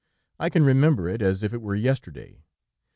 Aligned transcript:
I 0.39 0.49
can 0.49 0.65
remember 0.65 1.07
it, 1.07 1.21
as 1.21 1.43
if 1.43 1.53
it 1.53 1.61
were 1.61 1.75
yesterday. 1.75 2.41